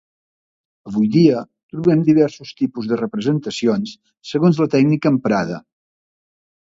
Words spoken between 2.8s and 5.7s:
de representacions segons la tècnica emprada.